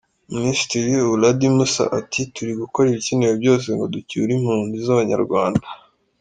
[0.35, 5.65] Minisitiri Uladi Mussa ati “Turi gukora ibikenewe byose ngo ducyure impunzi z’abanyarwanda.